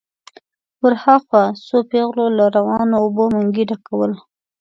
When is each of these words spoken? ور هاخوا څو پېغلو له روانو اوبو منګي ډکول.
ور 0.81 0.93
هاخوا 1.03 1.43
څو 1.65 1.77
پېغلو 1.91 2.25
له 2.37 2.45
روانو 2.57 2.93
اوبو 3.03 3.23
منګي 3.33 3.63
ډکول. 3.69 4.11